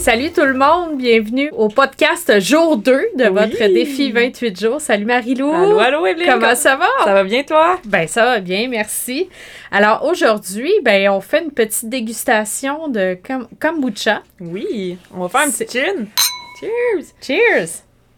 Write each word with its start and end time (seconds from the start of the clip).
Salut 0.00 0.32
tout 0.32 0.44
le 0.44 0.54
monde! 0.54 0.96
Bienvenue 0.98 1.50
au 1.56 1.68
podcast 1.68 2.40
jour 2.40 2.76
2 2.76 2.92
de 3.16 3.24
Oui. 3.24 3.28
votre 3.30 3.72
défi 3.72 4.10
28 4.12 4.58
jours. 4.60 4.80
Salut 4.80 5.04
Marilou! 5.04 5.52
Allô, 5.52 5.78
allô, 5.78 6.06
Evelyne! 6.06 6.28
Comment 6.32 6.54
ça 6.54 6.76
va? 6.76 6.86
Ça 7.04 7.12
va 7.12 7.22
bien, 7.24 7.42
toi? 7.42 7.78
Ben 7.84 8.08
ça 8.08 8.24
va 8.24 8.40
bien, 8.40 8.68
merci. 8.68 9.28
Alors 9.70 10.04
aujourd'hui, 10.04 10.72
ben 10.82 11.10
on 11.10 11.20
fait 11.20 11.42
une 11.44 11.50
petite 11.52 11.88
dégustation 11.88 12.88
de 12.88 13.18
kom- 13.26 13.48
kombucha. 13.60 14.22
Oui, 14.40 14.96
on 15.14 15.20
va 15.26 15.28
faire 15.28 15.48
un 15.48 15.50
petit 15.50 15.78
gin. 15.78 16.06
Cheers! 16.60 17.04
Cheers! 17.20 17.68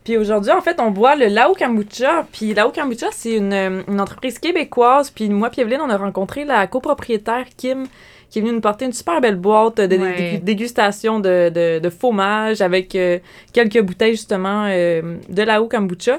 Puis 0.05 0.17
aujourd'hui, 0.17 0.51
en 0.51 0.61
fait, 0.61 0.81
on 0.81 0.91
boit 0.91 1.15
le 1.15 1.27
Lao 1.27 1.55
Kombucha. 1.55 2.27
Puis 2.33 2.55
Lao 2.55 2.71
Kombucha, 2.73 3.07
c'est 3.13 3.35
une, 3.35 3.53
euh, 3.53 3.83
une 3.87 4.01
entreprise 4.01 4.41
québécoise. 4.41 5.11
Puis 5.11 5.29
moi, 5.29 5.49
puis 5.49 5.61
Evelyne, 5.61 5.81
on 5.81 5.91
a 5.91 5.97
rencontré 5.97 6.45
la 6.45 6.67
copropriétaire 6.67 7.45
Kim, 7.57 7.87
qui 8.33 8.39
est 8.39 8.43
venue 8.43 8.55
nous 8.55 8.61
porter 8.63 8.87
une 8.87 8.93
super 8.95 9.21
belle 9.21 9.37
boîte 9.37 9.77
de 9.77 9.97
Ouais. 9.97 10.41
dégustation 10.43 11.21
de, 11.21 11.51
de, 11.51 11.79
de 11.81 11.91
fromage 11.91 12.63
avec 12.63 12.95
euh, 12.97 13.19
quelques 13.53 13.81
bouteilles, 13.83 14.13
justement, 14.13 14.65
euh, 14.69 15.17
de 15.29 15.43
Lao 15.43 15.69
Kombucha. 15.69 16.19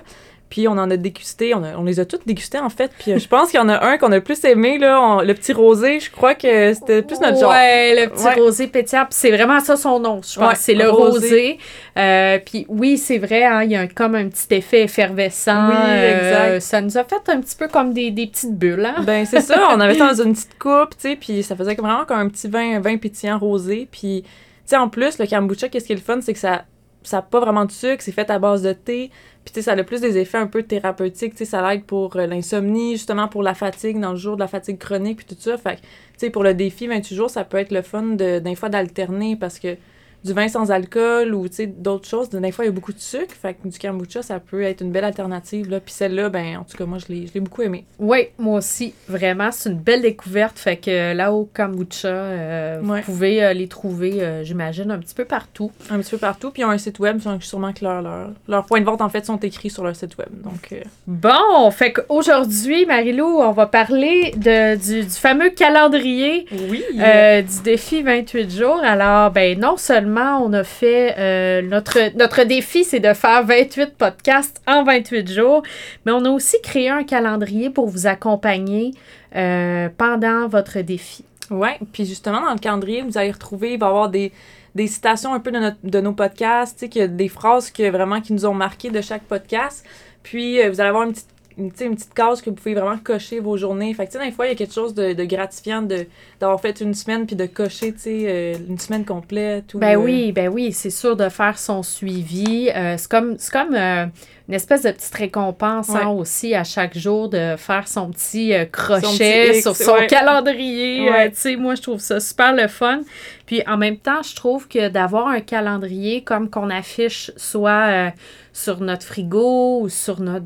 Puis 0.53 0.67
on 0.67 0.73
en 0.73 0.91
a 0.91 0.97
dégusté, 0.97 1.55
on, 1.55 1.63
a- 1.63 1.75
on 1.79 1.83
les 1.83 1.99
a 1.99 2.05
toutes 2.05 2.27
dégustées, 2.27 2.59
en 2.59 2.69
fait. 2.69 2.91
Puis 2.99 3.11
euh, 3.13 3.17
je 3.17 3.27
pense 3.27 3.49
qu'il 3.49 3.59
y 3.59 3.63
en 3.63 3.69
a 3.69 3.83
un 3.83 3.97
qu'on 3.97 4.11
a 4.11 4.21
plus 4.21 4.43
aimé, 4.45 4.77
là, 4.77 5.01
on- 5.01 5.21
le 5.21 5.33
petit 5.33 5.51
rosé. 5.51 5.99
Je 5.99 6.11
crois 6.11 6.35
que 6.35 6.75
c'était 6.75 7.01
plus 7.01 7.19
notre 7.19 7.39
genre. 7.39 7.49
Ouais, 7.49 7.95
le 7.99 8.07
petit 8.11 8.23
Ouais. 8.23 8.35
rosé 8.35 8.67
pétillant. 8.67 9.07
C'est 9.09 9.31
vraiment 9.31 9.59
ça 9.61 9.75
son 9.77 9.99
nom, 9.99 10.21
je 10.21 10.37
pense. 10.39 10.47
Ouais, 10.49 10.55
c'est 10.55 10.75
le 10.75 10.91
rosé. 10.91 11.19
rosé. 11.19 11.57
Euh, 11.97 12.37
puis 12.45 12.67
oui, 12.69 12.99
c'est 12.99 13.17
vrai, 13.17 13.43
hein, 13.43 13.63
il 13.63 13.71
y 13.71 13.75
a 13.75 13.81
un- 13.81 13.87
comme 13.87 14.13
un 14.13 14.29
petit 14.29 14.45
effet 14.53 14.83
effervescent. 14.83 15.69
Oui, 15.69 15.75
Euh, 15.75 16.17
exact. 16.57 16.59
ça 16.61 16.81
nous 16.81 16.97
a 16.99 17.03
fait 17.03 17.29
un 17.29 17.41
petit 17.41 17.55
peu 17.55 17.67
comme 17.67 17.91
des, 17.91 18.11
des 18.11 18.27
petites 18.27 18.55
bulles. 18.55 18.85
Hein? 18.85 19.01
Ben, 19.03 19.25
c'est 19.25 19.41
ça. 19.41 19.59
On 19.75 19.79
avait 19.79 19.95
ça 19.97 20.13
dans 20.13 20.23
une 20.23 20.33
petite 20.33 20.59
coupe, 20.59 20.91
tu 20.91 21.09
sais, 21.09 21.15
puis 21.15 21.41
ça 21.41 21.55
faisait 21.55 21.73
vraiment 21.73 22.05
comme 22.05 22.19
un 22.19 22.29
petit 22.29 22.47
vin, 22.47 22.75
un 22.75 22.79
vin 22.79 22.97
pétillant 22.97 23.39
rosé. 23.39 23.87
Puis, 23.91 24.21
tu 24.23 24.29
sais, 24.65 24.77
en 24.77 24.87
plus, 24.87 25.17
le 25.17 25.25
kombucha, 25.25 25.67
qu'est-ce 25.67 25.85
qui 25.87 25.93
est 25.93 25.95
le 25.95 26.01
fun, 26.01 26.19
c'est 26.21 26.33
que 26.33 26.39
ça 26.39 26.63
ça 27.03 27.17
n'a 27.17 27.21
pas 27.21 27.39
vraiment 27.39 27.65
de 27.65 27.71
sucre, 27.71 28.01
c'est 28.01 28.11
fait 28.11 28.29
à 28.29 28.39
base 28.39 28.61
de 28.63 28.73
thé. 28.73 29.11
Puis, 29.43 29.53
tu 29.53 29.59
sais, 29.59 29.61
ça 29.63 29.73
a 29.73 29.83
plus 29.83 30.01
des 30.01 30.17
effets 30.17 30.37
un 30.37 30.47
peu 30.47 30.63
thérapeutiques. 30.63 31.33
Tu 31.33 31.39
sais, 31.39 31.45
ça 31.45 31.67
l'aide 31.67 31.83
pour 31.83 32.15
euh, 32.15 32.25
l'insomnie, 32.27 32.93
justement 32.93 33.27
pour 33.27 33.43
la 33.43 33.53
fatigue, 33.53 33.99
dans 33.99 34.11
le 34.11 34.17
jour 34.17 34.35
de 34.35 34.39
la 34.39 34.47
fatigue 34.47 34.77
chronique, 34.77 35.17
puis 35.17 35.35
tout 35.35 35.41
ça. 35.41 35.57
Fait 35.57 35.75
que, 35.75 35.81
tu 35.81 35.87
sais, 36.17 36.29
pour 36.29 36.43
le 36.43 36.53
défi 36.53 36.87
28 36.87 37.15
jours, 37.15 37.29
ça 37.29 37.43
peut 37.43 37.57
être 37.57 37.71
le 37.71 37.81
fun 37.81 38.03
d'un 38.03 38.55
fois 38.55 38.69
d'alterner 38.69 39.35
parce 39.35 39.59
que 39.59 39.75
du 40.23 40.33
vin 40.33 40.47
sans 40.47 40.71
alcool 40.71 41.33
ou, 41.33 41.47
d'autres 41.77 42.07
choses, 42.07 42.29
des 42.29 42.51
fois, 42.51 42.65
il 42.65 42.67
y 42.67 42.71
a 42.71 42.73
beaucoup 42.73 42.93
de 42.93 42.99
sucre. 42.99 43.33
Fait 43.41 43.53
que 43.53 43.67
du 43.67 43.77
kombucha, 43.77 44.21
ça 44.21 44.39
peut 44.39 44.61
être 44.63 44.81
une 44.81 44.91
belle 44.91 45.03
alternative, 45.03 45.69
là. 45.69 45.79
Puis 45.79 45.93
celle-là, 45.93 46.29
ben, 46.29 46.57
en 46.57 46.63
tout 46.63 46.77
cas, 46.77 46.85
moi, 46.85 46.97
je 46.97 47.11
l'ai, 47.13 47.27
je 47.27 47.33
l'ai 47.33 47.39
beaucoup 47.39 47.61
aimé. 47.61 47.85
Oui, 47.99 48.27
moi 48.37 48.57
aussi. 48.59 48.93
Vraiment, 49.07 49.49
c'est 49.51 49.69
une 49.69 49.77
belle 49.79 50.01
découverte. 50.01 50.57
Fait 50.57 50.77
que 50.77 51.13
là, 51.13 51.31
au 51.33 51.45
kombucha, 51.53 52.07
euh, 52.07 52.81
Ouais. 52.81 52.99
vous 53.01 53.05
pouvez 53.13 53.43
euh, 53.43 53.53
les 53.53 53.67
trouver, 53.67 54.21
euh, 54.23 54.43
j'imagine, 54.43 54.91
un 54.91 54.99
petit 54.99 55.15
peu 55.15 55.25
partout. 55.25 55.71
un 55.89 55.99
petit 55.99 56.11
peu 56.11 56.17
partout. 56.17 56.51
Puis 56.51 56.61
ils 56.61 56.65
ont 56.65 56.69
un 56.69 56.77
site 56.77 56.99
web, 56.99 57.17
donc 57.21 57.43
sûrement 57.43 57.73
que 57.73 57.83
leurs 57.83 58.01
leur, 58.01 58.29
leurs 58.47 58.65
points 58.65 58.79
de 58.79 58.85
vente, 58.85 59.01
en 59.01 59.09
fait, 59.09 59.25
sont 59.25 59.37
écrits 59.37 59.69
sur 59.69 59.83
leur 59.83 59.95
site 59.95 60.17
web. 60.17 60.29
Donc, 60.43 60.69
euh, 60.71 60.81
Bon, 61.07 61.69
fait 61.71 61.93
qu'aujourd'hui, 61.93 62.85
Marilou, 62.85 63.25
on 63.25 63.51
va 63.51 63.65
parler 63.65 64.33
de, 64.37 64.75
du, 64.77 65.03
du 65.03 65.09
fameux 65.09 65.49
calendrier 65.49 66.45
oui. 66.69 66.83
euh, 66.99 67.41
du 67.41 67.61
défi 67.63 68.01
28 68.03 68.49
jours. 68.49 68.79
Alors, 68.83 69.31
ben 69.31 69.59
non 69.59 69.77
seulement 69.77 70.12
on 70.21 70.53
a 70.53 70.63
fait 70.63 71.15
euh, 71.17 71.61
notre, 71.61 72.15
notre 72.17 72.43
défi, 72.43 72.83
c'est 72.83 72.99
de 72.99 73.13
faire 73.13 73.45
28 73.45 73.95
podcasts 73.97 74.61
en 74.67 74.83
28 74.83 75.31
jours, 75.31 75.63
mais 76.05 76.11
on 76.11 76.25
a 76.25 76.29
aussi 76.29 76.57
créé 76.61 76.89
un 76.89 77.03
calendrier 77.03 77.69
pour 77.69 77.87
vous 77.87 78.07
accompagner 78.07 78.91
euh, 79.35 79.89
pendant 79.97 80.47
votre 80.47 80.79
défi. 80.79 81.25
ouais. 81.49 81.79
Puis 81.91 82.05
justement, 82.05 82.41
dans 82.41 82.53
le 82.53 82.59
calendrier, 82.59 83.01
vous 83.01 83.17
allez 83.17 83.31
retrouver, 83.31 83.73
il 83.73 83.79
va 83.79 83.87
y 83.87 83.89
avoir 83.89 84.09
des, 84.09 84.31
des 84.75 84.87
citations 84.87 85.33
un 85.33 85.39
peu 85.39 85.51
de, 85.51 85.59
notre, 85.59 85.77
de 85.83 85.99
nos 86.01 86.13
podcasts, 86.13 86.85
des 86.85 87.27
phrases 87.29 87.71
que, 87.71 87.89
vraiment 87.89 88.21
qui 88.21 88.33
nous 88.33 88.45
ont 88.45 88.53
marqué 88.53 88.89
de 88.89 89.01
chaque 89.01 89.23
podcast. 89.23 89.85
Puis 90.23 90.61
euh, 90.61 90.69
vous 90.69 90.79
allez 90.79 90.89
avoir 90.89 91.03
une 91.03 91.13
petite 91.13 91.32
une, 91.57 91.65
une 91.65 91.95
petite 91.95 92.13
case 92.13 92.41
que 92.41 92.49
vous 92.49 92.55
pouvez 92.55 92.73
vraiment 92.73 92.97
cocher 92.97 93.39
vos 93.39 93.57
journées. 93.57 93.93
Fait 93.93 94.05
que, 94.05 94.11
tu 94.11 94.17
sais, 94.17 94.25
des 94.25 94.31
fois, 94.31 94.45
il 94.45 94.49
y 94.49 94.51
a 94.51 94.55
quelque 94.55 94.73
chose 94.73 94.93
de, 94.93 95.13
de 95.13 95.23
gratifiant 95.25 95.81
de, 95.81 96.05
d'avoir 96.39 96.59
fait 96.59 96.81
une 96.81 96.93
semaine 96.93 97.25
puis 97.25 97.35
de 97.35 97.45
cocher, 97.45 97.93
tu 97.93 97.99
sais, 97.99 98.23
euh, 98.27 98.55
une 98.67 98.79
semaine 98.79 99.05
complète. 99.05 99.73
Ou, 99.73 99.79
Ben 99.79 99.97
euh, 99.97 100.01
oui, 100.01 100.31
ben 100.31 100.49
oui, 100.49 100.71
c'est 100.71 100.89
sûr 100.89 101.15
de 101.15 101.29
faire 101.29 101.57
son 101.57 101.83
suivi. 101.83 102.69
Euh, 102.75 102.95
c'est 102.97 103.09
comme, 103.09 103.35
c'est 103.37 103.51
comme 103.51 103.75
euh, 103.75 104.05
une 104.49 104.53
espèce 104.55 104.81
de 104.83 104.91
petite 104.91 105.13
récompense 105.15 105.89
hein, 105.89 106.07
aussi 106.09 106.53
à 106.53 106.63
chaque 106.65 106.97
jour 106.97 107.29
de 107.29 107.55
faire 107.57 107.87
son 107.87 108.09
petit 108.11 108.53
euh, 108.53 108.65
crochet 108.65 109.47
petit 109.47 109.57
X, 109.57 109.61
sur 109.61 109.75
son 109.75 109.93
ouais. 109.93 110.07
calendrier. 110.07 111.09
Ouais. 111.09 111.27
Euh, 111.27 111.29
tu 111.29 111.35
sais, 111.37 111.55
moi, 111.55 111.75
je 111.75 111.81
trouve 111.81 111.99
ça 111.99 112.19
super 112.19 112.53
le 112.53 112.67
fun. 112.67 113.01
Puis 113.45 113.61
en 113.67 113.77
même 113.77 113.97
temps, 113.97 114.21
je 114.21 114.35
trouve 114.35 114.67
que 114.67 114.89
d'avoir 114.89 115.27
un 115.27 115.41
calendrier 115.41 116.23
comme 116.23 116.49
qu'on 116.49 116.69
affiche 116.69 117.31
soit 117.37 117.87
euh, 117.89 118.09
sur 118.53 118.79
notre 118.81 119.05
frigo 119.05 119.81
ou 119.81 119.89
sur 119.89 120.19
notre, 120.21 120.45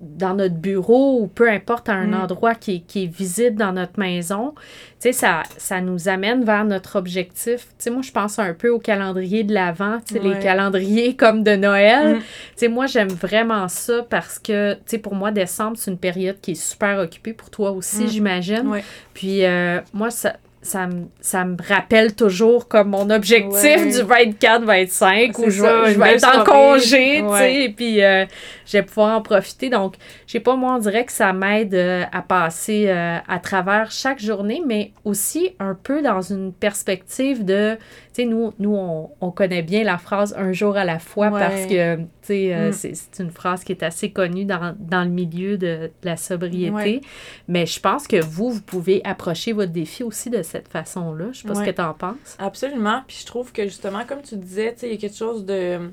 dans 0.00 0.34
notre 0.34 0.54
bureau 0.56 1.20
ou 1.20 1.26
peu 1.26 1.48
importe 1.50 1.88
à 1.88 1.92
un 1.94 2.08
Mm. 2.08 2.14
endroit 2.22 2.54
qui, 2.54 2.76
est- 2.76 2.80
qui 2.80 3.04
est 3.04 3.06
visible 3.06 3.56
dans 3.56 3.72
notre 3.72 3.98
maison, 3.98 4.54
tu 4.56 4.62
sais, 5.00 5.12
ça, 5.12 5.42
ça 5.56 5.80
nous 5.80 6.08
amène 6.08 6.44
vers 6.44 6.64
notre 6.64 6.96
objectif. 6.96 7.66
Tu 7.68 7.74
sais, 7.78 7.90
moi, 7.90 8.02
je 8.02 8.10
pense 8.10 8.38
un 8.38 8.52
peu 8.54 8.68
au 8.70 8.78
calendrier 8.78 9.42
de 9.44 9.54
l'Avent, 9.54 9.98
tu 10.06 10.14
sais, 10.14 10.20
les 10.20 10.38
calendriers 10.38 11.14
comme 11.16 11.42
de 11.44 11.56
Noël. 11.56 12.16
Mm. 12.16 12.18
Tu 12.18 12.24
sais, 12.56 12.68
moi, 12.68 12.86
j'aime 12.86 13.08
vraiment 13.08 13.33
ça 13.68 14.02
parce 14.08 14.38
que, 14.38 14.74
tu 14.74 14.80
sais, 14.86 14.98
pour 14.98 15.14
moi, 15.14 15.30
décembre, 15.30 15.76
c'est 15.76 15.90
une 15.90 15.98
période 15.98 16.40
qui 16.40 16.52
est 16.52 16.54
super 16.54 16.98
occupée 16.98 17.32
pour 17.32 17.50
toi 17.50 17.70
aussi, 17.72 18.04
Mm. 18.04 18.08
j'imagine. 18.08 18.68
Ouais. 18.68 18.84
Puis, 19.14 19.44
euh, 19.44 19.80
moi, 19.92 20.10
ça. 20.10 20.34
Ça 20.66 20.86
me, 20.86 21.08
ça 21.20 21.44
me 21.44 21.58
rappelle 21.68 22.14
toujours 22.14 22.68
comme 22.68 22.88
mon 22.88 23.10
objectif 23.10 23.52
Ouais. 23.62 23.90
du 23.92 23.98
24-25 24.02 25.38
où 25.38 25.42
C'est 25.44 25.50
je, 25.50 25.60
ça, 25.62 25.92
je 25.92 25.98
vais 25.98 26.14
être 26.14 26.38
en 26.38 26.42
congé, 26.42 27.22
tu 27.22 27.36
sais, 27.36 27.64
et 27.64 27.68
puis 27.68 28.02
euh, 28.02 28.24
je 28.64 28.78
vais 28.78 28.82
pouvoir 28.82 29.18
en 29.18 29.20
profiter. 29.20 29.68
Donc, 29.68 29.96
je 30.26 30.32
sais 30.32 30.40
pas, 30.40 30.56
moi, 30.56 30.76
on 30.76 30.78
dirait 30.78 31.04
que 31.04 31.12
ça 31.12 31.34
m'aide 31.34 31.74
euh, 31.74 32.04
à 32.10 32.22
passer 32.22 32.86
euh, 32.88 33.18
à 33.28 33.38
travers 33.40 33.90
chaque 33.90 34.18
journée, 34.20 34.62
mais 34.66 34.92
aussi 35.04 35.54
un 35.60 35.74
peu 35.74 36.00
dans 36.00 36.22
une 36.22 36.50
perspective 36.54 37.44
de, 37.44 37.76
tu 38.14 38.22
sais, 38.22 38.28
nous, 38.28 38.52
nous 38.60 38.74
on, 38.74 39.10
on 39.20 39.30
connaît 39.32 39.62
bien 39.62 39.82
la 39.84 39.98
phrase 39.98 40.34
un 40.38 40.52
jour 40.52 40.76
à 40.76 40.84
la 40.84 40.98
fois 41.00 41.30
Ouais. 41.30 41.40
parce 41.40 41.66
que, 41.66 41.96
tu 41.96 42.04
sais, 42.22 42.54
euh, 42.54 42.68
Mm. 42.68 42.72
c'est 42.72 42.94
c'est 42.94 43.22
une 43.22 43.30
phrase 43.30 43.64
qui 43.64 43.72
est 43.72 43.82
assez 43.82 44.10
connue 44.12 44.44
dans, 44.44 44.74
dans 44.78 45.02
le 45.02 45.10
milieu 45.10 45.58
de, 45.58 45.66
de 45.88 45.90
la 46.04 46.16
sobriété. 46.16 46.72
Ouais. 46.72 47.00
Mais 47.48 47.66
je 47.66 47.80
pense 47.80 48.06
que 48.06 48.22
vous, 48.24 48.50
vous 48.50 48.62
pouvez 48.62 49.00
approcher 49.04 49.52
votre 49.52 49.72
défi 49.72 50.04
aussi 50.04 50.30
de 50.30 50.42
cette 50.42 50.68
façon-là. 50.68 51.26
Je 51.32 51.40
sais 51.40 51.48
pas 51.48 51.54
Ouais. 51.54 51.64
ce 51.66 51.70
que 51.70 51.74
tu 51.74 51.82
en 51.82 51.92
penses. 51.92 52.36
Absolument. 52.38 53.02
Puis 53.08 53.18
je 53.20 53.26
trouve 53.26 53.50
que 53.52 53.64
justement, 53.64 54.04
comme 54.06 54.22
tu 54.22 54.36
disais, 54.36 54.72
tu 54.74 54.80
sais, 54.80 54.86
il 54.88 54.92
y 54.92 54.96
a 54.96 54.98
quelque 55.00 55.16
chose 55.16 55.44
de. 55.44 55.90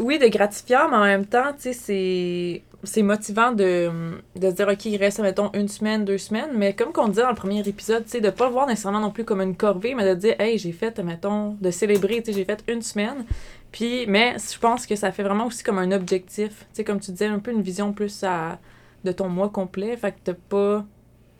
Oui, 0.00 0.18
de 0.18 0.26
gratifiant, 0.28 0.88
mais 0.90 0.96
en 0.96 1.04
même 1.04 1.26
temps, 1.26 1.52
tu 1.52 1.62
sais, 1.62 1.72
c'est. 1.72 2.62
C'est 2.84 3.02
motivant 3.02 3.50
de, 3.50 3.90
de 4.36 4.50
se 4.50 4.54
dire, 4.54 4.68
OK, 4.68 4.84
il 4.84 4.96
reste, 4.96 5.18
mettons, 5.18 5.50
une 5.54 5.66
semaine, 5.66 6.04
deux 6.04 6.18
semaines. 6.18 6.50
Mais 6.54 6.72
comme 6.72 6.92
qu'on 6.92 7.08
disait 7.08 7.22
dans 7.22 7.30
le 7.30 7.34
premier 7.34 7.66
épisode, 7.66 8.04
tu 8.04 8.10
sais, 8.10 8.20
de 8.20 8.30
pas 8.30 8.48
voir 8.48 8.68
nécessairement 8.68 9.00
non 9.00 9.10
plus 9.10 9.24
comme 9.24 9.40
une 9.40 9.56
corvée, 9.56 9.94
mais 9.96 10.08
de 10.08 10.14
dire, 10.14 10.36
hey, 10.38 10.56
j'ai 10.56 10.70
fait, 10.70 10.96
mettons, 11.00 11.56
de 11.60 11.70
célébrer, 11.72 12.22
tu 12.22 12.26
sais, 12.26 12.32
j'ai 12.38 12.44
fait 12.44 12.62
une 12.68 12.82
semaine. 12.82 13.24
Puis, 13.72 14.06
mais 14.06 14.36
je 14.38 14.56
pense 14.58 14.86
que 14.86 14.94
ça 14.94 15.10
fait 15.10 15.24
vraiment 15.24 15.46
aussi 15.46 15.64
comme 15.64 15.78
un 15.78 15.90
objectif. 15.90 16.60
Tu 16.60 16.66
sais, 16.74 16.84
comme 16.84 17.00
tu 17.00 17.10
disais, 17.10 17.26
un 17.26 17.40
peu 17.40 17.50
une 17.50 17.62
vision 17.62 17.92
plus 17.92 18.22
à, 18.22 18.60
de 19.04 19.10
ton 19.10 19.28
mois 19.28 19.48
complet. 19.48 19.96
Fait 19.96 20.12
que 20.12 20.18
t'as 20.22 20.34
pas. 20.34 20.84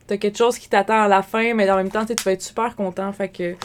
T'as 0.07 0.17
quelque 0.17 0.37
chose 0.37 0.57
qui 0.57 0.67
t'attend 0.67 1.01
à 1.01 1.07
la 1.07 1.21
fin, 1.21 1.53
mais 1.53 1.69
en 1.69 1.77
même 1.77 1.91
temps, 1.91 2.05
tu 2.05 2.13
vas 2.25 2.31
être 2.33 2.41
super 2.41 2.75
content. 2.75 3.11
Fait 3.13 3.29
que. 3.29 3.55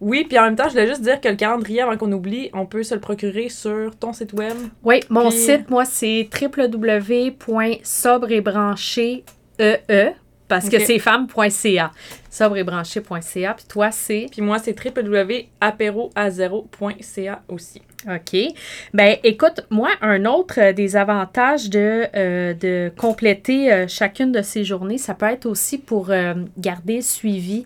Oui, 0.00 0.24
puis 0.28 0.38
en 0.38 0.44
même 0.44 0.56
temps, 0.56 0.64
je 0.64 0.70
voulais 0.70 0.86
juste 0.86 1.02
dire 1.02 1.20
que 1.20 1.28
le 1.28 1.36
calendrier, 1.36 1.82
avant 1.82 1.96
qu'on 1.96 2.10
oublie, 2.12 2.48
on 2.54 2.64
peut 2.64 2.82
se 2.82 2.94
le 2.94 3.00
procurer 3.00 3.50
sur 3.50 3.94
ton 3.96 4.12
site 4.14 4.32
web. 4.32 4.54
Oui, 4.82 5.00
mon 5.10 5.28
Puis- 5.28 5.38
site, 5.38 5.68
moi, 5.68 5.84
c'est 5.84 6.28
www.sobreetbranché 6.40 9.24
EE 9.58 10.12
parce 10.48 10.68
que 10.68 10.78
c'est 10.80 10.98
femme.ca. 10.98 11.92
Sobreetbranché.ca. 12.28 13.54
Puis 13.54 13.64
toi, 13.68 13.90
c'est? 13.92 14.26
Puis 14.32 14.42
moi, 14.42 14.58
c'est 14.58 14.74
www.apéroazero.ca 14.84 17.42
aussi. 17.48 17.80
OK. 18.08 18.36
Ben, 18.94 19.16
écoute, 19.22 19.60
moi, 19.70 19.90
un 20.00 20.24
autre 20.24 20.58
euh, 20.58 20.72
des 20.72 20.96
avantages 20.96 21.68
de, 21.68 22.06
euh, 22.16 22.54
de 22.54 22.90
compléter 22.96 23.70
euh, 23.72 23.86
chacune 23.86 24.32
de 24.32 24.40
ces 24.42 24.64
journées, 24.64 24.96
ça 24.98 25.12
peut 25.14 25.26
être 25.26 25.46
aussi 25.46 25.76
pour 25.78 26.10
garder 26.58 27.00
suivi. 27.02 27.64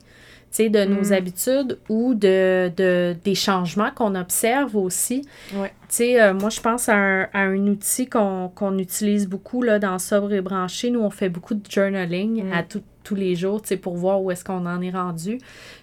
Sais, 0.57 0.69
de 0.69 0.85
nos 0.85 1.11
Mm. 1.11 1.13
habitudes 1.15 1.79
ou 1.89 2.15
de, 2.15 2.71
de, 2.77 3.17
des 3.25 3.35
changements 3.35 3.91
qu'on 3.91 4.15
observe 4.15 4.77
aussi. 4.77 5.27
Ouais. 5.53 5.73
Tu 5.89 5.97
sais, 5.97 6.23
euh, 6.23 6.33
moi, 6.33 6.49
je 6.49 6.61
pense 6.61 6.89
à 6.89 6.95
un, 6.95 7.23
à 7.33 7.41
un 7.41 7.67
outil 7.67 8.07
qu'on 8.09 8.53
qu'on 8.55 8.79
utilise 8.79 9.27
beaucoup 9.29 9.63
là, 9.63 9.81
dans 9.81 9.99
Sobre 9.99 10.33
et 10.33 10.41
Branché. 10.41 10.91
Nous, 10.91 11.01
on 11.01 11.11
fait 11.11 11.29
beaucoup 11.29 11.55
de 11.55 11.69
journaling 11.69 12.45
Mm. 12.45 12.53
à 12.53 12.63
tout- 12.63 12.85
tous 13.03 13.17
les 13.17 13.35
jours, 13.35 13.63
tu 13.63 13.69
sais, 13.71 13.77
pour 13.77 13.97
voir 13.97 14.23
où 14.23 14.31
est-ce 14.31 14.45
qu'on 14.45 14.65
en 14.65 14.81
est 14.81 14.93
rendu. 14.93 15.41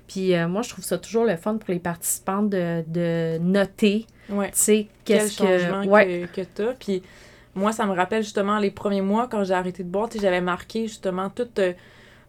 Puis 0.08 0.34
euh, 0.36 0.48
moi, 0.48 0.62
je 0.62 0.70
trouve 0.70 0.86
ça 0.86 0.98
toujours 0.98 1.26
le 1.26 1.36
fun 1.36 1.58
pour 1.58 1.74
les 1.74 1.80
participants 1.80 2.42
de, 2.42 2.82
de 2.88 3.40
noter, 3.40 4.06
Ouais. 4.30 4.52
tu 4.52 4.58
sais, 4.58 4.88
qu'est-ce 5.04 5.38
que... 5.38 5.86
Ouais, 5.88 6.30
que, 6.34 6.42
que 6.44 6.48
t'as. 6.56 6.74
Puis 6.80 7.04
moi, 7.56 7.74
ça 7.74 7.86
me 7.86 7.92
rappelle 7.94 8.24
justement 8.24 8.58
les 8.58 8.72
premiers 8.72 9.02
mois 9.02 9.28
quand 9.30 9.44
j'ai 9.44 9.54
arrêté 9.54 9.84
de 9.84 9.90
boire, 9.90 10.08
tu 10.08 10.18
sais, 10.18 10.24
j'avais 10.24 10.40
marqué 10.40 10.88
justement 10.88 11.30
tout. 11.30 11.50
euh, 11.60 11.74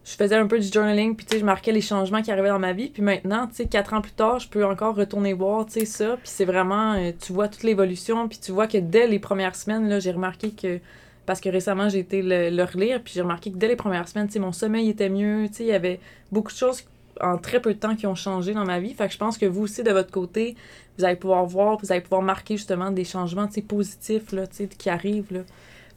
je 0.05 0.11
faisais 0.15 0.35
un 0.35 0.47
peu 0.47 0.59
du 0.59 0.67
journaling, 0.67 1.15
puis 1.15 1.25
tu 1.25 1.33
sais, 1.33 1.39
je 1.39 1.45
marquais 1.45 1.71
les 1.71 1.81
changements 1.81 2.21
qui 2.21 2.31
arrivaient 2.31 2.49
dans 2.49 2.59
ma 2.59 2.73
vie. 2.73 2.89
Puis 2.89 3.01
maintenant, 3.01 3.47
tu 3.47 3.55
sais, 3.55 3.65
quatre 3.67 3.93
ans 3.93 4.01
plus 4.01 4.11
tard, 4.11 4.39
je 4.39 4.49
peux 4.49 4.65
encore 4.65 4.95
retourner 4.95 5.33
voir, 5.33 5.65
tu 5.65 5.73
sais, 5.73 5.85
ça. 5.85 6.17
Puis 6.17 6.29
c'est 6.29 6.45
vraiment, 6.45 6.93
euh, 6.93 7.11
tu 7.17 7.31
vois 7.31 7.47
toute 7.47 7.63
l'évolution, 7.63 8.27
puis 8.27 8.37
tu 8.39 8.51
vois 8.51 8.67
que 8.67 8.77
dès 8.77 9.07
les 9.07 9.19
premières 9.19 9.55
semaines, 9.55 9.87
là, 9.87 9.99
j'ai 9.99 10.11
remarqué 10.11 10.51
que, 10.51 10.79
parce 11.25 11.39
que 11.39 11.47
récemment, 11.47 11.87
j'ai 11.87 11.99
été 11.99 12.21
le, 12.21 12.63
relire, 12.63 13.01
puis 13.01 13.13
j'ai 13.15 13.21
remarqué 13.21 13.49
que 13.49 13.57
dès 13.57 13.69
les 13.69 13.77
premières 13.77 14.07
semaines, 14.09 14.27
tu 14.27 14.33
sais, 14.33 14.39
mon 14.39 14.51
sommeil 14.51 14.89
était 14.89 15.09
mieux, 15.09 15.47
tu 15.47 15.55
sais, 15.55 15.63
il 15.63 15.69
y 15.69 15.73
avait 15.73 16.01
beaucoup 16.31 16.51
de 16.51 16.57
choses 16.57 16.83
en 17.21 17.37
très 17.37 17.61
peu 17.61 17.73
de 17.73 17.79
temps 17.79 17.95
qui 17.95 18.07
ont 18.07 18.15
changé 18.15 18.53
dans 18.53 18.65
ma 18.65 18.79
vie. 18.79 18.93
Fait 18.93 19.07
que 19.07 19.13
je 19.13 19.17
pense 19.17 19.37
que 19.37 19.45
vous 19.45 19.61
aussi, 19.61 19.83
de 19.83 19.91
votre 19.91 20.11
côté, 20.11 20.55
vous 20.97 21.05
allez 21.05 21.15
pouvoir 21.15 21.45
voir, 21.45 21.77
vous 21.77 21.91
allez 21.91 22.01
pouvoir 22.01 22.23
marquer 22.23 22.57
justement 22.57 22.91
des 22.91 23.05
changements, 23.05 23.47
tu 23.47 23.53
sais, 23.53 23.61
positifs, 23.61 24.33
là, 24.33 24.47
tu 24.47 24.55
sais, 24.57 24.67
qui 24.67 24.89
arrivent, 24.89 25.31
là. 25.31 25.41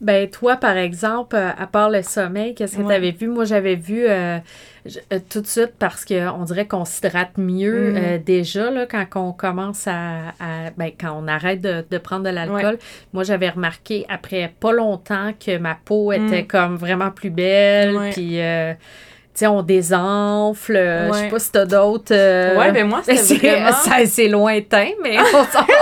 Ben, 0.01 0.29
toi, 0.29 0.57
par 0.57 0.77
exemple, 0.77 1.37
euh, 1.37 1.51
à 1.59 1.67
part 1.67 1.89
le 1.89 2.03
sommeil, 2.03 2.55
qu'est-ce 2.55 2.77
que 2.77 2.83
Ouais. 2.83 2.89
tu 2.89 2.95
avais 2.95 3.11
vu? 3.13 3.29
Moi, 3.29 3.45
j'avais 3.47 3.77
vu 3.77 4.05
euh, 4.07 4.37
je- 4.85 4.99
euh, 5.13 5.19
tout 5.31 5.41
de 5.41 5.47
suite 5.47 5.73
parce 5.79 6.05
qu'on 6.05 6.45
dirait 6.45 6.67
qu'on 6.67 6.85
s'hydrate 6.85 7.39
mieux 7.39 7.93
Mm. 7.93 7.97
euh, 7.97 8.19
déjà 8.19 8.71
là, 8.71 8.85
quand 8.87 9.07
on 9.17 9.33
commence 9.33 9.87
à. 9.87 10.29
à- 10.39 10.71
ben, 10.77 10.91
quand 11.01 11.19
on 11.19 11.27
arrête 11.29 11.61
de, 11.63 11.85
de 11.91 11.99
prendre 11.99 12.25
de 12.25 12.29
l'alcool. 12.31 12.79
Moi, 13.15 13.25
j'avais 13.25 13.49
remarqué 13.49 14.05
après 14.11 14.53
pas 14.61 14.73
longtemps 14.73 15.33
que 15.45 15.57
ma 15.57 15.77
peau 15.83 16.13
était 16.13 16.43
Mm. 16.43 16.47
comme 16.47 16.77
vraiment 16.77 17.11
plus 17.11 17.31
belle. 17.31 17.97
Ouais. 17.97 18.11
Puis, 18.11 18.41
euh, 18.43 18.75
tu 18.75 19.41
sais, 19.41 19.47
on 19.47 19.63
désenfle. 19.63 20.75
Je 20.77 21.13
sais 21.15 21.29
pas 21.29 21.39
si 21.39 21.53
t'as 21.53 21.65
d'autres. 21.67 22.13
euh, 22.15 22.59
Ouais, 22.59 22.71
ben 22.73 22.87
moi, 22.87 23.01
c'était 23.03 23.17
c'est 23.23 23.37
vraiment... 23.39 23.73
ça, 23.73 23.97
c'est 24.07 24.29
lointain, 24.29 24.89
mais 25.03 25.17
on, 25.19 25.23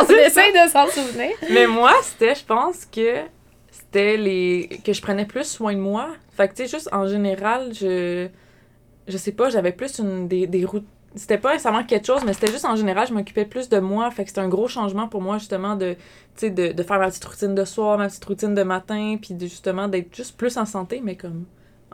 on 0.05 0.09
essaie 0.27 0.53
de 0.53 0.71
s'en 0.71 0.87
souvenir. 0.87 1.31
Mais 1.53 1.67
moi, 1.67 1.93
c'était, 2.03 2.35
je 2.35 2.45
pense 2.45 2.85
que 2.87 3.17
c'était 3.95 4.17
les. 4.17 4.81
que 4.85 4.93
je 4.93 5.01
prenais 5.01 5.25
plus 5.25 5.45
soin 5.45 5.75
de 5.75 5.79
moi. 5.79 6.09
Fait 6.33 6.49
que, 6.49 6.55
tu 6.55 6.67
sais, 6.67 6.77
juste 6.77 6.89
en 6.93 7.07
général, 7.07 7.73
je. 7.73 8.29
Je 9.07 9.17
sais 9.19 9.33
pas, 9.33 9.51
j'avais 9.51 9.73
plus 9.73 9.99
une, 9.99 10.29
des, 10.29 10.47
des 10.47 10.65
routes. 10.65 10.87
C'était 11.15 11.39
pas 11.39 11.53
nécessairement 11.53 11.85
quelque 11.85 12.07
chose, 12.07 12.23
mais 12.25 12.33
c'était 12.33 12.51
juste 12.51 12.65
en 12.65 12.75
général, 12.75 13.07
je 13.07 13.13
m'occupais 13.15 13.45
plus 13.45 13.69
de 13.69 13.79
moi. 13.79 14.11
Fait 14.11 14.25
que 14.25 14.31
c'était 14.31 14.41
un 14.41 14.49
gros 14.49 14.67
changement 14.67 15.09
pour 15.09 15.21
moi, 15.23 15.39
justement, 15.39 15.77
de, 15.77 15.97
de, 16.43 16.73
de 16.73 16.83
faire 16.83 16.99
ma 16.99 17.09
petite 17.09 17.25
routine 17.25 17.55
de 17.55 17.65
soir, 17.65 17.99
ma 17.99 18.09
petite 18.09 18.25
routine 18.25 18.55
de 18.55 18.63
matin, 18.63 19.17
puis 19.21 19.37
justement 19.39 19.87
d'être 19.89 20.15
juste 20.17 20.37
plus 20.37 20.57
en 20.57 20.65
santé, 20.65 21.01
mais 21.05 21.17
comme 21.17 21.45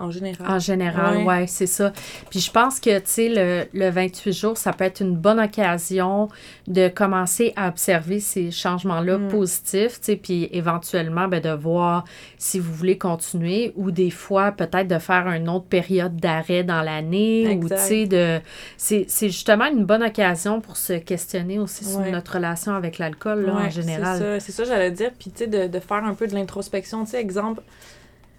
en 0.00 0.10
général. 0.10 0.50
En 0.50 0.58
général, 0.58 1.16
Ouais. 1.18 1.24
ouais, 1.24 1.46
c'est 1.46 1.66
ça. 1.66 1.92
Puis 2.30 2.40
je 2.40 2.50
pense 2.50 2.80
que, 2.80 2.98
tu 2.98 3.04
sais, 3.06 3.28
le, 3.28 3.64
le 3.78 3.90
28 3.90 4.32
jours, 4.32 4.56
ça 4.56 4.72
peut 4.72 4.84
être 4.84 5.00
une 5.00 5.14
bonne 5.16 5.38
occasion 5.40 6.28
de 6.66 6.88
commencer 6.88 7.52
à 7.56 7.68
observer 7.68 8.20
ces 8.20 8.50
changements-là 8.50 9.18
Mm. 9.18 9.28
positifs, 9.28 10.00
tu 10.00 10.06
sais, 10.06 10.16
puis 10.16 10.48
éventuellement, 10.52 11.28
ben, 11.28 11.40
de 11.40 11.50
voir 11.50 12.04
si 12.38 12.58
vous 12.58 12.72
voulez 12.72 12.98
continuer 12.98 13.72
ou 13.76 13.90
des 13.90 14.10
fois, 14.10 14.52
peut-être 14.52 14.88
de 14.88 14.98
faire 14.98 15.26
une 15.28 15.48
autre 15.48 15.66
période 15.66 16.16
d'arrêt 16.16 16.64
dans 16.64 16.82
l'année 16.82 17.58
ou, 17.62 17.68
tu 17.68 17.76
sais, 17.76 18.06
de... 18.06 18.40
C'est 18.76 19.06
justement 19.28 19.66
une 19.66 19.84
bonne 19.84 20.02
occasion 20.02 20.60
pour 20.60 20.76
se 20.76 20.94
questionner 20.94 21.58
aussi 21.58 21.84
sur 21.84 22.00
notre 22.00 22.34
relation 22.34 22.74
avec 22.74 22.98
l'alcool, 22.98 23.46
là, 23.46 23.52
en 23.54 23.70
général. 23.70 24.40
C'est 24.40 24.52
ça, 24.52 24.64
ça 24.64 24.70
j'allais 24.70 24.90
dire. 24.90 25.10
Puis, 25.18 25.30
tu 25.30 25.38
sais, 25.44 25.46
de, 25.46 25.66
de 25.66 25.80
faire 25.80 26.04
un 26.04 26.14
peu 26.14 26.26
de 26.26 26.34
l'introspection. 26.34 27.04
Tu 27.04 27.10
sais, 27.12 27.20
exemple, 27.20 27.62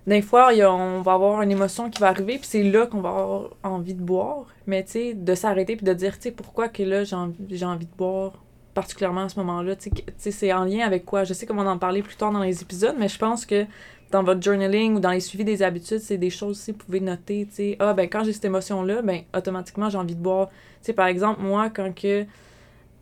des 0.07 0.21
fois, 0.21 0.49
on 0.51 1.01
va 1.01 1.13
avoir 1.13 1.41
une 1.41 1.51
émotion 1.51 1.89
qui 1.89 1.99
va 1.99 2.07
arriver, 2.07 2.37
puis 2.37 2.47
c'est 2.47 2.63
là 2.63 2.87
qu'on 2.87 3.01
va 3.01 3.09
avoir 3.09 3.49
envie 3.63 3.93
de 3.93 4.01
boire. 4.01 4.45
Mais, 4.65 4.83
tu 4.83 4.91
sais, 4.91 5.13
de 5.13 5.35
s'arrêter 5.35 5.75
puis 5.75 5.85
de 5.85 5.93
dire, 5.93 6.15
tu 6.15 6.23
sais, 6.23 6.31
pourquoi 6.31 6.69
que 6.69 6.83
là, 6.83 7.03
j'ai 7.03 7.15
envie, 7.15 7.63
envie 7.63 7.85
de 7.85 7.95
boire, 7.95 8.33
particulièrement 8.73 9.23
à 9.23 9.29
ce 9.29 9.39
moment-là? 9.39 9.75
Tu 9.75 9.91
sais, 10.17 10.31
c'est 10.31 10.53
en 10.53 10.65
lien 10.65 10.85
avec 10.85 11.05
quoi? 11.05 11.23
Je 11.23 11.33
sais 11.33 11.45
qu'on 11.45 11.55
va 11.55 11.69
en 11.69 11.77
parler 11.77 12.01
plus 12.01 12.15
tard 12.15 12.31
dans 12.31 12.41
les 12.41 12.61
épisodes, 12.61 12.95
mais 12.97 13.09
je 13.09 13.19
pense 13.19 13.45
que 13.45 13.65
dans 14.09 14.23
votre 14.23 14.41
journaling 14.41 14.95
ou 14.95 14.99
dans 14.99 15.11
les 15.11 15.19
suivis 15.19 15.45
des 15.45 15.63
habitudes, 15.63 15.99
c'est 15.99 16.17
des 16.17 16.29
choses 16.29 16.57
aussi 16.57 16.73
que 16.73 16.79
vous 16.79 16.85
pouvez 16.85 16.99
noter, 16.99 17.45
tu 17.47 17.55
sais, 17.55 17.77
ah, 17.79 17.93
ben, 17.93 18.09
quand 18.09 18.23
j'ai 18.23 18.33
cette 18.33 18.45
émotion-là, 18.45 19.01
ben, 19.03 19.21
automatiquement, 19.35 19.89
j'ai 19.89 19.97
envie 19.97 20.15
de 20.15 20.21
boire. 20.21 20.49
Tu 20.49 20.87
sais, 20.87 20.93
par 20.93 21.07
exemple, 21.07 21.41
moi, 21.41 21.69
quand 21.69 21.93
que 21.95 22.25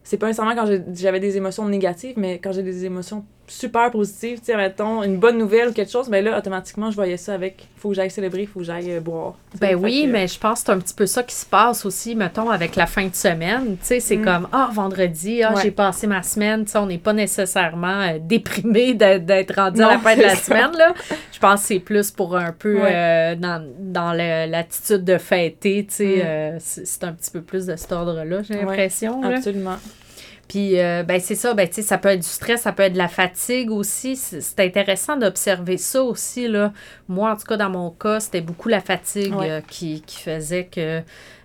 c'est 0.03 0.17
pas 0.17 0.27
nécessairement 0.27 0.55
quand 0.55 0.67
j'avais 0.93 1.19
des 1.19 1.37
émotions 1.37 1.67
négatives, 1.67 2.15
mais 2.17 2.39
quand 2.39 2.51
j'ai 2.51 2.63
des 2.63 2.85
émotions 2.85 3.25
super 3.49 3.91
positives, 3.91 4.39
tu 4.39 4.45
sais, 4.45 4.55
mettons, 4.55 5.03
une 5.03 5.17
bonne 5.17 5.37
nouvelle 5.37 5.69
ou 5.69 5.73
quelque 5.73 5.91
chose, 5.91 6.07
mais 6.09 6.21
là, 6.21 6.37
automatiquement, 6.37 6.89
je 6.91 6.95
voyais 6.95 7.17
ça 7.17 7.33
avec 7.33 7.67
faut 7.77 7.89
que 7.89 7.95
j'aille 7.95 8.11
célébrer, 8.11 8.45
faut 8.45 8.59
que 8.59 8.65
j'aille 8.65 8.91
euh, 8.91 8.99
boire. 8.99 9.35
Ben 9.61 9.73
oui, 9.75 10.03
que- 10.05 10.11
mais 10.11 10.27
je 10.27 10.37
pense 10.37 10.59
que 10.59 10.65
c'est 10.65 10.71
un 10.73 10.79
petit 10.79 10.93
peu 10.93 11.05
ça 11.05 11.23
qui 11.23 11.33
se 11.33 11.45
passe 11.45 11.85
aussi, 11.85 12.13
mettons, 12.13 12.49
avec 12.49 12.75
la 12.75 12.85
fin 12.85 13.07
de 13.07 13.15
semaine. 13.15 13.77
Tu 13.79 13.85
sais, 13.85 13.99
c'est 14.01 14.17
Mm. 14.17 14.25
comme, 14.25 14.47
ah, 14.51 14.69
vendredi, 14.73 15.41
ah, 15.43 15.53
Ouais. 15.53 15.61
j'ai 15.63 15.71
passé 15.71 16.05
ma 16.05 16.21
semaine. 16.21 16.65
Tu 16.65 16.71
sais, 16.71 16.77
on 16.77 16.87
n'est 16.87 16.97
pas 16.97 17.13
nécessairement 17.13 18.01
euh, 18.01 18.17
déprimé 18.19 18.93
d'être 18.95 19.55
rendu 19.55 19.81
à 19.81 19.91
la 19.91 19.97
fin 19.99 20.15
de 20.17 20.21
la 20.23 20.35
ça. 20.35 20.43
semaine, 20.43 20.71
là. 20.77 20.93
Je 21.31 21.39
pense 21.39 21.61
que 21.61 21.67
c'est 21.67 21.79
plus 21.79 22.11
pour 22.11 22.35
un 22.35 22.51
peu 22.51 22.81
Ouais. 22.81 22.91
euh, 22.93 23.35
dans, 23.35 23.65
dans 23.79 24.11
le- 24.11 24.51
l'attitude 24.51 25.05
de 25.05 25.17
fêter, 25.17 25.85
tu 25.87 25.95
sais. 25.95 26.15
Mm. 26.17 26.21
euh, 26.25 26.57
c'est 26.59 27.03
un 27.05 27.13
petit 27.13 27.31
peu 27.31 27.41
plus 27.41 27.65
de 27.65 27.75
cet 27.77 27.91
ordre-là, 27.93 28.41
j'ai 28.43 28.55
Ouais, 28.55 28.59
l'impression. 28.65 29.21
là. 29.21 29.39
Puis, 30.49 30.79
euh, 30.79 31.03
ben, 31.03 31.21
c'est 31.21 31.35
ça, 31.35 31.53
ben, 31.53 31.67
tu 31.67 31.75
sais, 31.75 31.81
ça 31.83 31.97
peut 31.99 32.09
être 32.09 32.21
du 32.21 32.27
stress, 32.27 32.61
ça 32.63 32.71
peut 32.73 32.81
être 32.83 32.93
de 32.93 32.97
la 32.97 33.07
fatigue 33.07 33.69
aussi. 33.71 34.15
C'est 34.15 34.59
intéressant 34.59 35.15
d'observer 35.15 35.77
ça 35.77 36.01
aussi, 36.03 36.47
là. 36.47 36.73
Moi, 37.07 37.31
en 37.31 37.35
tout 37.37 37.45
cas, 37.45 37.55
dans 37.55 37.69
mon 37.69 37.91
cas, 37.91 38.19
c'était 38.19 38.41
beaucoup 38.41 38.67
la 38.67 38.81
fatigue 38.81 39.35
Ouais. 39.35 39.51
euh, 39.51 39.61
qui, 39.67 40.01
qui 40.01 40.17
faisait 40.19 40.65
que 40.65 41.01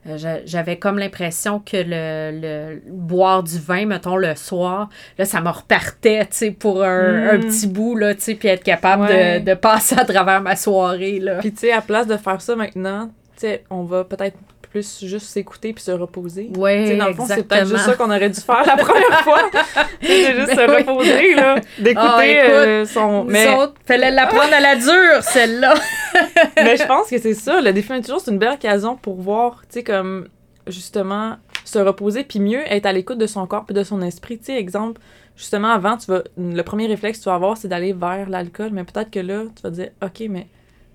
euh, 0.06 0.16
j'a- 0.16 0.44
j'avais 0.46 0.78
comme 0.78 0.98
l'impression 0.98 1.60
que 1.60 1.76
le, 1.76 2.40
le- 2.40 2.82
boire 2.90 3.42
du 3.42 3.58
vin, 3.58 3.84
mettons, 3.86 4.16
le 4.16 4.34
soir, 4.36 4.88
là, 5.18 5.24
ça 5.26 5.40
me 5.42 5.50
repartait, 5.50 6.20
tu 6.26 6.36
sais, 6.36 6.50
pour 6.50 6.82
un, 6.82 7.12
Mm. 7.12 7.28
un 7.34 7.38
petit 7.40 7.66
bout, 7.66 7.96
là, 7.96 8.14
tu 8.14 8.20
sais, 8.22 8.34
puis 8.34 8.48
être 8.48 8.64
capable 8.64 9.02
Ouais. 9.04 9.40
de, 9.40 9.44
de 9.50 9.54
passer 9.54 9.96
à 9.98 10.04
travers 10.06 10.40
ma 10.40 10.56
soirée, 10.56 11.20
là. 11.20 11.40
Puis, 11.40 11.52
tu 11.52 11.60
sais, 11.60 11.72
à 11.72 11.82
place 11.82 12.06
de 12.06 12.16
faire 12.16 12.40
ça 12.40 12.56
maintenant, 12.56 13.08
tu 13.36 13.40
sais, 13.48 13.64
on 13.68 13.82
va 13.84 14.04
peut-être 14.04 14.36
plus 14.74 15.04
juste 15.04 15.26
s'écouter 15.28 15.72
puis 15.72 15.84
se 15.84 15.92
reposer. 15.92 16.50
Oui, 16.56 16.82
Tu 16.82 16.88
sais, 16.88 16.96
dans 16.96 17.06
le 17.06 17.14
fond, 17.14 17.26
c'est 17.26 17.46
peut-être 17.46 17.68
juste 17.68 17.84
ça 17.84 17.94
qu'on 17.94 18.10
aurait 18.10 18.28
dû 18.28 18.40
faire 18.40 18.66
la 18.66 18.76
première 18.76 19.20
fois. 19.22 19.38
c'est 20.02 20.34
juste 20.34 20.48
Ben 20.48 20.56
se 20.56 20.70
oui. 20.70 20.76
reposer, 20.78 21.34
là. 21.36 21.54
D'écouter 21.78 21.96
Ah, 21.96 22.26
écoute, 22.26 22.52
euh, 22.52 22.84
son. 22.84 23.22
Mais, 23.22 23.54
autres, 23.54 23.74
fallait 23.86 24.10
la 24.10 24.26
prendre 24.26 24.52
à 24.52 24.58
la 24.58 24.74
dure, 24.74 25.22
celle-là. 25.22 25.74
mais 26.56 26.76
je 26.76 26.84
pense 26.86 27.08
que 27.08 27.18
c'est 27.18 27.34
ça. 27.34 27.60
Le 27.60 27.72
défi 27.72 27.88
28 27.88 28.08
jours, 28.10 28.20
c'est 28.20 28.32
une 28.32 28.38
belle 28.38 28.54
occasion 28.54 28.96
pour 28.96 29.20
voir, 29.20 29.62
tu 29.68 29.74
sais, 29.74 29.84
comme, 29.84 30.26
justement, 30.66 31.36
se 31.64 31.78
reposer 31.78 32.24
puis 32.24 32.40
mieux 32.40 32.62
être 32.66 32.86
à 32.86 32.92
l'écoute 32.92 33.18
de 33.18 33.28
son 33.28 33.46
corps 33.46 33.66
puis 33.66 33.74
de 33.76 33.84
son 33.84 34.02
esprit. 34.02 34.38
Tu 34.38 34.46
sais, 34.46 34.58
exemple, 34.58 35.00
justement, 35.36 35.70
avant, 35.70 35.96
tu 35.96 36.06
vas. 36.10 36.24
Le 36.36 36.62
premier 36.62 36.88
réflexe 36.88 37.18
que 37.18 37.22
tu 37.22 37.28
vas 37.28 37.36
avoir, 37.36 37.56
c'est 37.56 37.68
d'aller 37.68 37.92
vers 37.92 38.28
l'alcool, 38.28 38.70
mais 38.72 38.82
peut-être 38.82 39.12
que 39.12 39.20
là, 39.20 39.44
tu 39.54 39.62
vas 39.62 39.70
te 39.70 39.74
dire, 39.76 39.90
OK, 40.02 40.24
mais. 40.28 40.48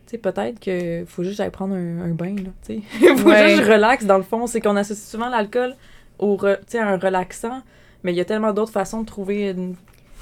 Sais, 0.10 0.18
peut-être 0.18 0.60
que 0.60 1.04
faut 1.08 1.24
juste 1.24 1.38
j'aille 1.38 1.52
prendre 1.52 1.76
un, 1.76 2.02
un 2.02 2.10
bain, 2.10 2.36
là, 2.36 2.50
tu 2.66 2.82
sais. 3.00 3.16
faut 3.18 3.30
Ouais. 3.30 3.48
juste 3.50 3.60
que 3.60 3.66
je 3.68 3.72
relaxe, 3.72 4.06
dans 4.06 4.18
le 4.18 4.24
fond. 4.24 4.48
C'est 4.48 4.60
qu'on 4.60 4.76
associe 4.76 5.08
souvent 5.08 5.30
l'alcool 5.30 5.76
au 6.18 6.36
re- 6.36 6.58
tu 6.62 6.64
sais, 6.70 6.80
à 6.80 6.88
un 6.88 6.98
relaxant, 6.98 7.62
mais 8.04 8.12
il 8.12 8.16
y 8.18 8.22
a 8.22 8.26
tellement 8.26 8.52
d'autres 8.52 8.72
façons 8.72 9.02
de 9.02 9.06
trouver 9.06 9.52
une... 9.52 9.76
tu 9.76 9.80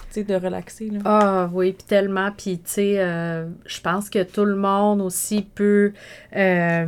sais, 0.09 0.23
de 0.23 0.35
relaxer, 0.35 0.89
là. 0.89 0.99
Ah 1.05 1.49
oui, 1.53 1.71
puis 1.71 1.87
tellement. 1.87 2.31
Puis, 2.35 2.57
tu 2.59 2.63
sais, 2.71 2.95
euh, 2.97 3.45
je 3.65 3.79
pense 3.79 4.09
que 4.09 4.23
tout 4.23 4.43
le 4.43 4.55
monde 4.57 4.99
aussi 5.01 5.41
peut, 5.55 5.93
euh, 6.35 6.85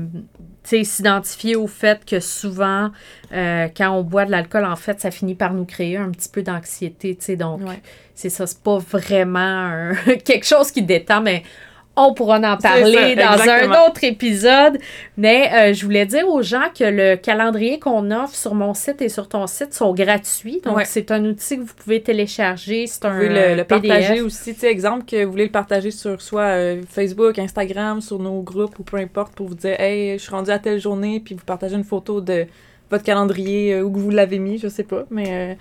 tu 0.63 0.69
sais, 0.69 0.83
s'identifier 0.83 1.55
au 1.55 1.67
fait 1.67 2.03
que 2.05 2.19
souvent, 2.19 2.91
euh, 3.31 3.67
quand 3.77 3.91
on 3.91 4.03
boit 4.03 4.25
de 4.25 4.31
l'alcool, 4.31 4.65
en 4.65 4.75
fait, 4.75 4.99
ça 4.99 5.09
finit 5.09 5.35
par 5.35 5.53
nous 5.53 5.63
créer 5.65 5.95
un 5.95 6.09
petit 6.11 6.27
peu 6.29 6.41
d'anxiété, 6.43 7.15
tu 7.15 7.23
sais. 7.23 7.35
Donc, 7.37 7.61
Ouais. 7.61 7.81
c'est 8.13 8.29
ça, 8.29 8.45
c'est 8.45 8.61
pas 8.61 8.77
vraiment 8.77 9.39
un- 9.39 9.93
quelque 10.25 10.45
chose 10.45 10.69
qui 10.71 10.81
détend, 10.81 11.21
mais 11.21 11.43
on 12.07 12.13
pourra 12.13 12.37
en 12.37 12.57
parler 12.57 13.15
ça, 13.15 13.37
dans 13.37 13.49
un 13.49 13.87
autre 13.87 14.03
épisode. 14.03 14.77
Mais 15.17 15.49
euh, 15.53 15.73
je 15.73 15.83
voulais 15.85 16.05
dire 16.05 16.27
aux 16.29 16.41
gens 16.41 16.69
que 16.77 16.83
le 16.83 17.15
calendrier 17.15 17.79
qu'on 17.79 18.09
offre 18.11 18.35
sur 18.35 18.55
mon 18.55 18.73
site 18.73 19.01
et 19.01 19.09
sur 19.09 19.27
ton 19.27 19.47
site 19.47 19.73
sont 19.73 19.93
gratuits. 19.93 20.61
Donc, 20.63 20.77
Ouais. 20.77 20.85
c'est 20.85 21.11
un 21.11 21.23
outil 21.25 21.57
que 21.57 21.61
vous 21.63 21.73
pouvez 21.75 22.01
télécharger. 22.01 22.87
C'est 22.87 23.01
Vous 23.03 23.09
un 23.11 23.15
pouvez 23.15 23.29
le, 23.29 23.55
le 23.55 23.63
PDF. 23.63 23.87
partager 23.89 24.21
aussi, 24.21 24.55
tu 24.55 24.65
exemple 24.65 25.05
que 25.05 25.23
vous 25.25 25.31
voulez 25.31 25.45
le 25.45 25.51
partager 25.51 25.91
sur 25.91 26.21
soit 26.21 26.41
euh, 26.41 26.81
Facebook, 26.89 27.37
Instagram, 27.39 28.01
sur 28.01 28.19
nos 28.19 28.41
groupes 28.41 28.79
ou 28.79 28.83
peu 28.83 28.97
importe 28.97 29.33
pour 29.33 29.47
vous 29.47 29.55
dire 29.55 29.75
«Hey, 29.79 30.17
je 30.17 30.23
suis 30.23 30.31
rendu 30.31 30.51
à 30.51 30.59
telle 30.59 30.79
journée», 30.79 31.19
puis 31.25 31.35
vous 31.35 31.43
partagez 31.45 31.75
une 31.75 31.83
photo 31.83 32.21
de 32.21 32.45
votre 32.91 33.03
calendrier 33.03 33.73
euh, 33.73 33.81
où 33.83 33.91
que 33.91 33.99
vous 33.99 34.09
l'avez 34.09 34.39
mis, 34.39 34.57
je 34.57 34.67
sais 34.67 34.83
pas, 34.83 35.03
mais 35.11 35.25
euh, 35.29 35.53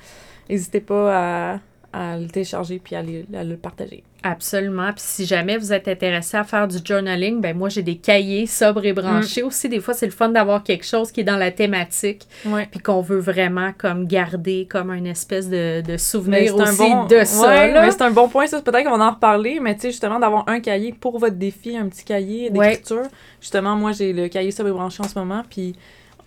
n'hésitez 0.48 0.80
pas 0.80 1.52
à, 1.52 1.60
à 1.92 2.16
le 2.18 2.26
télécharger 2.28 2.80
puis 2.82 2.94
à 2.96 3.02
le 3.02 3.56
partager. 3.56 4.02
Absolument. 4.22 4.88
Puis 4.92 5.02
si 5.04 5.26
jamais 5.26 5.56
vous 5.58 5.72
êtes 5.72 5.86
intéressé 5.86 6.36
à 6.36 6.42
faire 6.44 6.66
du 6.66 6.78
journaling, 6.84 7.40
ben 7.40 7.56
moi 7.56 7.68
j'ai 7.68 7.82
des 7.82 7.96
cahiers 7.96 8.46
sobres 8.46 8.84
et 8.84 8.92
branchés 8.92 9.42
aussi. 9.44 9.68
Des 9.68 9.80
fois, 9.80 9.94
c'est 9.94 10.06
le 10.06 10.12
fun 10.12 10.28
d'avoir 10.30 10.64
quelque 10.64 10.84
chose 10.84 11.12
qui 11.12 11.20
est 11.20 11.24
dans 11.24 11.36
la 11.36 11.50
thématique, 11.52 12.26
Ouais. 12.44 12.66
puis 12.70 12.80
qu'on 12.80 13.00
veut 13.00 13.18
vraiment 13.20 13.72
comme 13.78 14.06
garder 14.06 14.66
comme 14.68 14.90
une 14.90 15.06
espèce 15.06 15.48
de, 15.48 15.82
de 15.82 15.96
souvenir 15.96 16.54
aussi 16.56 16.76
bon- 16.78 17.04
de 17.06 17.22
ça. 17.24 17.48
ouais, 17.48 17.72
là. 17.72 17.82
mais 17.86 17.90
c'est 17.92 18.02
un 18.02 18.10
bon 18.10 18.28
point, 18.28 18.46
ça. 18.48 18.60
Peut-être 18.60 18.84
qu'on 18.88 18.98
va 18.98 19.06
en 19.06 19.10
reparler, 19.12 19.60
mais 19.60 19.74
tu 19.76 19.82
sais, 19.82 19.90
justement, 19.92 20.18
d'avoir 20.18 20.48
un 20.48 20.58
cahier 20.60 20.92
pour 20.98 21.18
votre 21.20 21.36
défi, 21.36 21.76
un 21.76 21.88
petit 21.88 22.04
cahier 22.04 22.50
Ouais. 22.50 22.70
d'écriture. 22.70 23.04
Justement, 23.40 23.76
moi, 23.76 23.92
j'ai 23.92 24.12
le 24.12 24.26
cahier 24.28 24.50
sobre 24.50 24.70
et 24.70 24.72
branché 24.72 25.00
en 25.02 25.08
ce 25.08 25.16
moment, 25.18 25.42
puis 25.48 25.76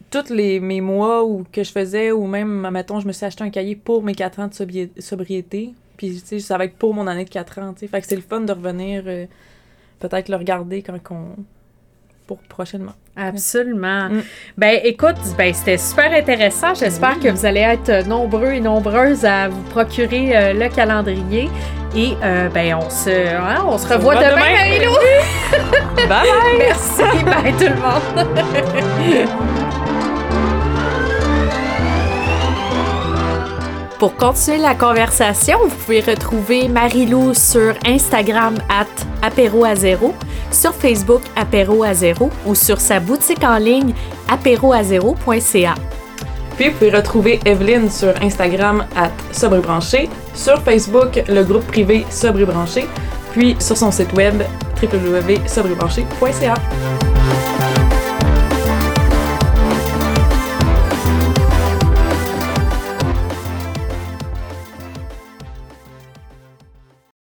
tous 0.09 0.29
les, 0.33 0.59
mes 0.61 0.79
mois 0.81 1.25
où, 1.25 1.45
que 1.51 1.63
je 1.63 1.71
faisais, 1.71 2.11
ou 2.11 2.25
même, 2.25 2.69
mettons, 2.71 2.99
je 3.01 3.07
me 3.07 3.11
suis 3.11 3.25
acheté 3.25 3.43
un 3.43 3.49
cahier 3.49 3.75
pour 3.75 4.01
mes 4.01 4.13
4 4.15 4.39
ans 4.39 4.47
de 4.47 4.53
sobri- 4.53 4.89
sobriété, 5.01 5.73
puis 6.01 6.19
tu 6.19 6.25
sais, 6.25 6.39
ça 6.39 6.57
va 6.57 6.65
être 6.65 6.77
pour 6.77 6.95
mon 6.95 7.05
année 7.05 7.25
de 7.25 7.29
4 7.29 7.59
ans, 7.59 7.73
tu 7.73 7.81
sais. 7.81 7.87
Fait 7.87 8.01
que 8.01 8.07
c'est 8.07 8.15
le 8.15 8.23
fun 8.23 8.41
de 8.41 8.51
revenir, 8.51 9.03
euh, 9.05 9.27
peut-être 9.99 10.29
le 10.29 10.35
regarder 10.35 10.81
quand 10.81 10.97
on... 11.11 11.35
pour 12.25 12.39
prochainement. 12.39 12.93
Absolument. 13.15 14.09
Mm. 14.09 14.21
Ben 14.57 14.79
écoute, 14.83 15.17
ben 15.37 15.53
c'était 15.53 15.77
super 15.77 16.11
intéressant. 16.11 16.73
J'espère 16.73 17.19
que 17.19 17.27
vous 17.27 17.45
allez 17.45 17.59
être 17.59 18.07
nombreux 18.07 18.53
et 18.53 18.59
nombreuses 18.59 19.25
à 19.25 19.49
vous 19.49 19.61
procurer 19.69 20.35
euh, 20.35 20.53
le 20.53 20.69
calendrier. 20.69 21.51
Et 21.95 22.13
euh, 22.23 22.49
ben 22.49 22.79
on 22.81 22.89
se, 22.89 23.35
hein, 23.35 23.63
on 23.67 23.77
se 23.77 23.87
revoit 23.87 24.15
revoit 24.15 24.27
demain, 24.27 24.41
demain. 24.41 24.55
Marie-Lou. 24.57 24.95
Bye 25.97 26.07
bye! 26.07 26.57
Merci, 26.57 27.23
bye 27.25 27.53
tout 27.53 27.65
le 27.65 27.75
monde. 27.75 29.61
Pour 34.01 34.15
continuer 34.15 34.57
la 34.57 34.73
conversation, 34.73 35.59
vous 35.63 35.75
pouvez 35.75 35.99
retrouver 36.01 36.67
Marie-Lou 36.67 37.35
sur 37.35 37.75
Instagram 37.85 38.55
at 38.67 38.87
apéro 39.21 39.63
sur 40.49 40.73
Facebook 40.73 41.21
apéro 41.35 41.85
ou 42.47 42.55
sur 42.55 42.81
sa 42.81 42.99
boutique 42.99 43.43
en 43.43 43.59
ligne 43.59 43.93
apéroazéro.ca. 44.27 45.75
Puis 46.57 46.69
vous 46.69 46.77
pouvez 46.79 46.89
retrouver 46.89 47.41
Evelyne 47.45 47.91
sur 47.91 48.19
Instagram 48.23 48.87
à 48.95 49.11
Sobre 49.31 49.57
et 49.57 49.59
Branché, 49.59 50.09
sur 50.33 50.59
Facebook 50.63 51.23
le 51.27 51.43
groupe 51.43 51.67
privé 51.67 52.03
Sobre 52.09 52.43
Branché, 52.43 52.87
puis 53.33 53.55
sur 53.59 53.77
son 53.77 53.91
site 53.91 54.13
web 54.13 54.41
www.sobrebranché.ca. 54.81 56.55